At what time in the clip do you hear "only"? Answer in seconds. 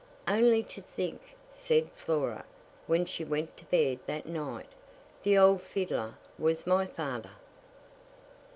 0.27-0.63